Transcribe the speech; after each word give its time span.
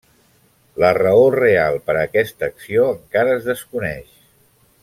La 0.83 0.89
raó 0.97 1.27
real 1.35 1.77
per 1.91 1.97
a 1.99 2.07
aquesta 2.11 2.51
acció 2.55 2.89
encara 2.97 3.39
es 3.39 3.47
desconeix. 3.53 4.13